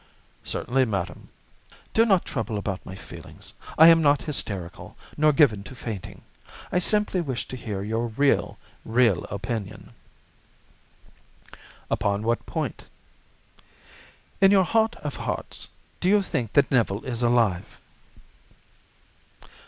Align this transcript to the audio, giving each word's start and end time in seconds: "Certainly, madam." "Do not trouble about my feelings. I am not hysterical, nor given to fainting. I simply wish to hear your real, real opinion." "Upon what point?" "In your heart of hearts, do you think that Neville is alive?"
"Certainly, 0.43 0.85
madam." 0.85 1.29
"Do 1.93 2.07
not 2.07 2.25
trouble 2.25 2.57
about 2.57 2.83
my 2.83 2.95
feelings. 2.95 3.53
I 3.77 3.89
am 3.89 4.01
not 4.01 4.23
hysterical, 4.23 4.97
nor 5.15 5.31
given 5.31 5.61
to 5.65 5.75
fainting. 5.75 6.21
I 6.71 6.79
simply 6.79 7.21
wish 7.21 7.47
to 7.49 7.55
hear 7.55 7.83
your 7.83 8.07
real, 8.07 8.57
real 8.83 9.25
opinion." 9.25 9.93
"Upon 11.91 12.23
what 12.23 12.47
point?" 12.47 12.87
"In 14.41 14.49
your 14.49 14.63
heart 14.63 14.95
of 15.03 15.17
hearts, 15.17 15.67
do 15.99 16.09
you 16.09 16.23
think 16.23 16.53
that 16.53 16.71
Neville 16.71 17.05
is 17.05 17.21
alive?" 17.21 17.79